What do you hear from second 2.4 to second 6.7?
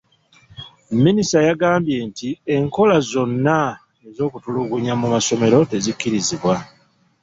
enkola zonna ez'okutulugunya mu masomero tezikkirizibwa.